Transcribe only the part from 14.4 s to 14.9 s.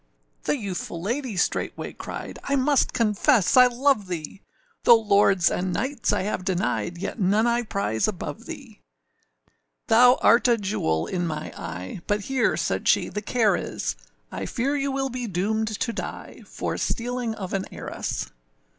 fear